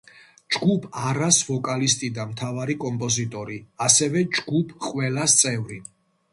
[0.53, 3.61] ჯგუფ „არას“ ვოკალისტი და მთავარი კომპოზიტორი;
[3.91, 5.83] ასევე, ჯგუფ „ყველას“ წევრი.